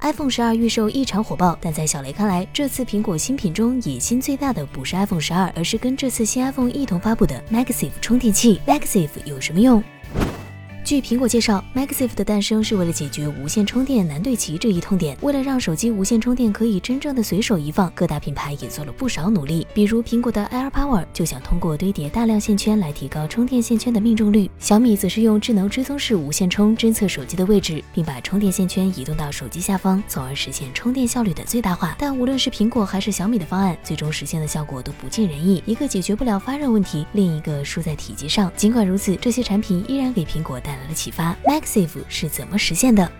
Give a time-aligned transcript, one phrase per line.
[0.00, 8.60] iPhone 十二预售异常火爆，但在小雷看来，这次苹果新品中野心最大的不是 iPhone 十二，而是跟这次新 iPhone 一同发布的 MagSafe 充电器。
[8.64, 9.82] MagSafe 有什么用？
[10.88, 15.14] 据苹果介绍，MagSafe 的诞生是为了解决无线充电难对齐这一痛点。
[15.20, 19.66] 为了让手机无线充电可以真正的随手一放，各大品牌也做了不少努力。
[19.74, 31.94] 比如苹果的 AirPower 就想通过堆叠大量线圈来提高充电线圈的命中率，小米则是用智能追踪式无线充侦测手机的位置，并把充电线圈移动到手机下方，从而实现充电效率的最大化。
[31.98, 38.50] 但无论是苹果还是小米的方案，最终实现的效果都不尽人意，一个解决不了发热问题，另一个输在体积上。
[38.56, 41.36] 尽管如此，这些产品依然给苹果带来了启发。
[41.44, 43.10] MagSafe 是怎么实现的？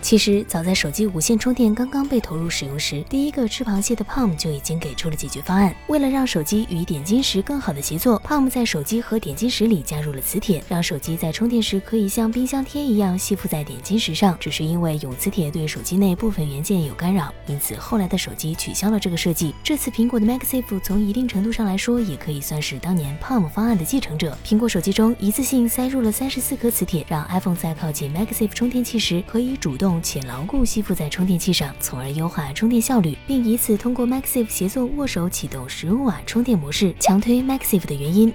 [0.00, 5.74] 其实，早在手机无线充电刚刚被投入使用时，第一个吃螃蟹的 Palm 就已经给出了解决方案。
[5.88, 14.36] 为了让手机与点金石更好的协作，Palm 在手机和点金石里加入了磁铁，让手机在充电时可以像冰箱贴一样吸附在点金石上。
[14.38, 19.54] 只是因为永磁铁对手机内部分元件有干扰，因此后来的手机取消了这个设计。
[19.62, 24.36] 这次苹果的 MagSafe 从一定程度上来说，也可以算是当年 Palm 方案的继承者。
[24.46, 30.64] 苹果手机中一次性塞入了三十四颗磁铁，让 iPhone 在靠近 MagSafe 充电器时可以主动且牢固。
[30.64, 36.94] 吸附在充电器上，从而优化充电效率，并以此通过 MagSafe 协作握手启动十五瓦充电模式。
[37.00, 38.30] 强推 MagSafe 的原因。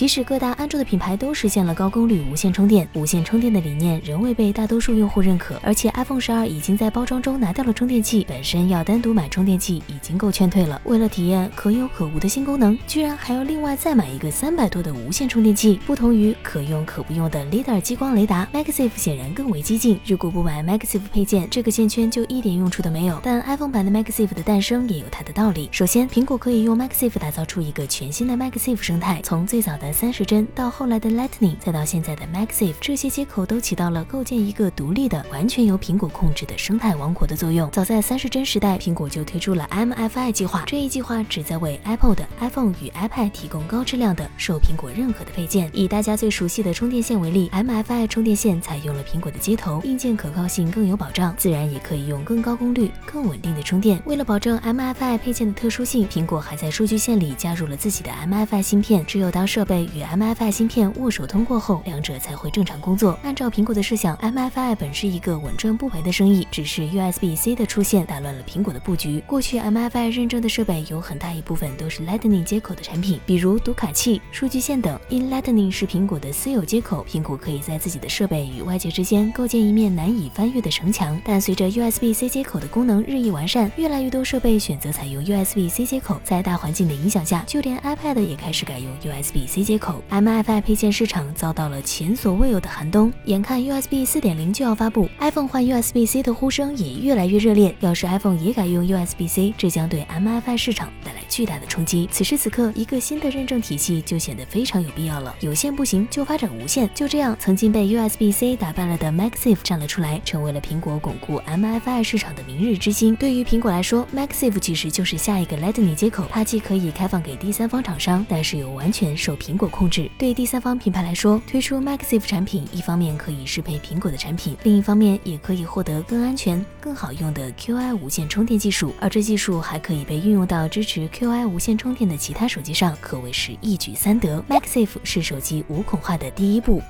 [0.00, 5.60] 即使各大安卓的品牌都实现了高功率无线充电，无线充电的理念仍未被大多数用户认可。
[5.62, 10.80] 而且 iPhone 十二已经在包装中拿掉了充电器，本身要单独买充电器已经够劝退了。
[10.84, 15.78] 为了体验可有可无的新功能，居然还要另外再买一个三百多的无线充电器。
[15.84, 20.00] 不同于可用可不用的 LiDAR 激光雷达，MagSafe 显然更为激进。
[20.06, 23.20] 如果不买 MagSafe 配件，这个线圈就一点用处都没有。
[23.22, 25.68] 但 iPhone 版的 MagSafe 的诞生也有它的道理。
[25.70, 37.70] 首先，苹果可以用 MagSafe 打造出一个全新的 MagSafe 生态，从最早的三十帧到后来的 Lightning，再到现在的 MagSafe，这些接口都起到了构建一个独立的、完全由苹果控制的生态王国的作用。
[37.70, 45.70] 早在三十帧时代，苹果就推出了 MFI 计划，这一计划旨在为 Apple 的、iPhone 与 iPad 提供高质量的、受苹果认可的配件。
[45.72, 54.00] 以大家最熟悉的充电线为例，MFI 充电线采用了苹果的接头，硬件可靠性更有保障，自然也可以用更高功率、更稳定的充电。
[54.06, 59.04] 为了保证 MFI 配件的特殊性，苹果还在数据线里加入了自己的 MFI 芯片。
[59.06, 63.18] 只有当设备与 MFI 芯片握手通过后，两者才会正常工作。
[63.22, 69.22] 按照苹果的设想，MFI 本是一个稳赚不赔的生意，只是 USB-C 的出现打乱了苹果的布局。
[69.26, 74.98] 过去 MFI 认证的设备有很大一部分都是 Lightning 接口的产品，比如读卡器、数据线等。
[75.08, 81.20] 因 Lightning 是苹果的私有接口，苹果可以在自己的设备与外界之间构建一面难以翻越的城墙。
[81.24, 90.04] 但随着 USB-C 接口的功能日益完善，越来越多设备选择采用 USB-C 接口，在大环境的影响下，就连 iPad 也开始改用 USB-C 接接口。
[90.10, 90.90] MFI 配件。
[90.90, 97.72] 市场遭到了前所未有的寒冬，眼看 USB 四点零就要发布，iPhone 换 USB-C 的呼声也越来越热烈。
[97.78, 102.08] 要是 iPhone 也改用 USB-C，这将对 MFI 市场带来巨大的冲击。
[102.10, 105.32] 此时此刻，一个新的认证体系就显得非常有必要了。
[105.38, 106.90] 有线不行，就发展无线。
[106.92, 113.14] 就这样，曾经被 USB-C 打败了的 MagSafe 站了出来，成为了苹果巩固 MFI 市场的明日之星。
[113.14, 120.10] 对于苹果来说，MagSafe 其实就是下一个 Lightning 接口，它既可以开放给第三方厂商，但是又完全受苹苹果控制。
[120.16, 120.70] 对第三方。
[120.80, 134.42] 品牌来说，推出 MagSafe 产品，一方面可以适配苹果的产品，另一方面也可以获得更安全、更好用的 Qi 无线充电技术，而这技术还可以被运用到支持 Qi 无线充电的其他手机上，可谓是一举三得。
[134.48, 136.80] MagSafe 是手机无孔化的第一步。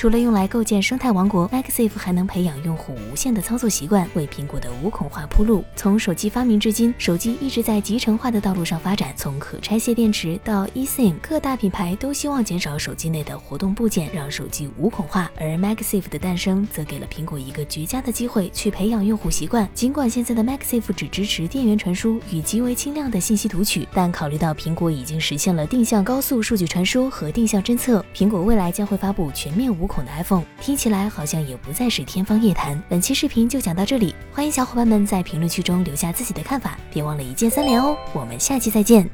[0.00, 5.62] 除了用来构建生态王国，MagSafe 还能培养用户无限的操作习惯，为苹果的无孔化铺路。
[5.76, 9.12] 从手机发明至今，手机一直在集成化的道路上发展。
[9.14, 15.30] 从可拆卸电池到 eSIM，各大品牌都希望减少手机内的活动部件，让手机无孔化。
[15.36, 19.68] 而 MagSafe 的诞生，则给了苹果一个绝佳的机会，去培养用户习惯。
[19.74, 32.80] 尽管现在的 MagSafe 只支持电源传输与极为轻量的信息读取，但考虑到苹果已经实现了定向高速数据传输和定向侦测，苹果未来将会发布全面无孔的 iPhone，听起来好像也不再是天方夜谭。
[32.88, 37.96] 本期视频就讲到这里，欢迎小伙伴们在评论区中留下自己的看法，别忘了一键三连哦。
[38.12, 39.08] 我们下期再见。